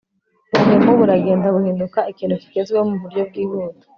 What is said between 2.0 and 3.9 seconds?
ikintu kigezweho mu buryo bwihuta